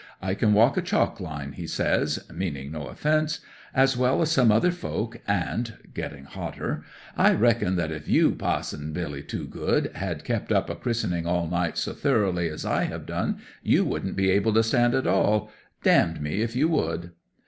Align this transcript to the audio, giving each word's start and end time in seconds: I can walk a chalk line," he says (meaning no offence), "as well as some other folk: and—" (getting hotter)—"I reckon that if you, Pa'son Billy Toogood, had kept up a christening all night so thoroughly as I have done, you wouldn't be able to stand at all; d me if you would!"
I 0.19 0.33
can 0.33 0.53
walk 0.53 0.77
a 0.77 0.81
chalk 0.81 1.19
line," 1.19 1.51
he 1.51 1.67
says 1.67 2.25
(meaning 2.33 2.71
no 2.71 2.87
offence), 2.87 3.39
"as 3.71 3.95
well 3.95 4.23
as 4.23 4.31
some 4.31 4.51
other 4.51 4.71
folk: 4.71 5.21
and—" 5.27 5.75
(getting 5.93 6.23
hotter)—"I 6.23 7.33
reckon 7.35 7.75
that 7.75 7.91
if 7.91 8.07
you, 8.07 8.31
Pa'son 8.31 8.93
Billy 8.93 9.21
Toogood, 9.21 9.91
had 9.93 10.23
kept 10.23 10.51
up 10.51 10.71
a 10.71 10.75
christening 10.75 11.27
all 11.27 11.47
night 11.47 11.77
so 11.77 11.93
thoroughly 11.93 12.47
as 12.49 12.65
I 12.65 12.85
have 12.85 13.05
done, 13.05 13.41
you 13.61 13.85
wouldn't 13.85 14.15
be 14.15 14.31
able 14.31 14.53
to 14.55 14.63
stand 14.63 14.95
at 14.95 15.05
all; 15.05 15.51
d 15.83 15.91
me 16.19 16.41
if 16.41 16.55
you 16.55 16.67
would!" 16.67 17.11